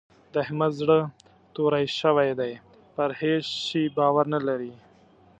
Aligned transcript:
د 0.33 0.35
احمد 0.45 0.71
زړه 0.81 0.99
توری 1.55 1.85
شوی 1.99 2.29
دی؛ 2.39 2.53
پر 2.95 3.09
هيڅ 3.21 3.45
شي 3.65 3.83
باور 3.97 4.25
نه 4.33 4.39
لري. 4.47 4.73